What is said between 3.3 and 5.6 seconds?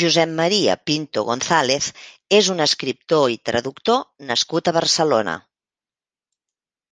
i traductor nascut a Barcelona.